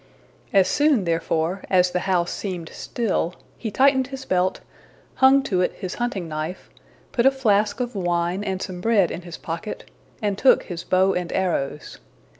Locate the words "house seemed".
2.09-2.69